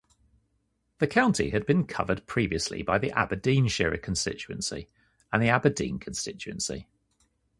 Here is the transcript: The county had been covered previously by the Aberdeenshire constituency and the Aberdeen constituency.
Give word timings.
The 0.97 1.05
county 1.05 1.51
had 1.51 1.67
been 1.67 1.85
covered 1.85 2.25
previously 2.25 2.81
by 2.81 2.97
the 2.97 3.11
Aberdeenshire 3.11 3.97
constituency 3.97 4.89
and 5.31 5.43
the 5.43 5.49
Aberdeen 5.49 5.99
constituency. 5.99 6.87